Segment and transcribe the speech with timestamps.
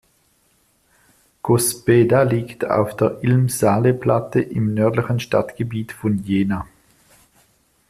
[1.43, 6.65] Cospeda liegt auf der Ilm-Saale-Platte im nördlichen Stadtgebiet von Jena.